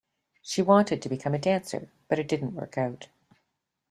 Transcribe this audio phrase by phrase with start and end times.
[0.41, 3.09] She wanted to become a dancer but it didn't work out.